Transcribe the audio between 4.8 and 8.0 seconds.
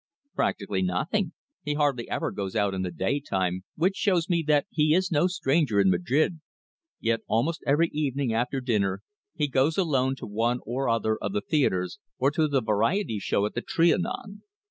is no stranger in Madrid. Yet almost every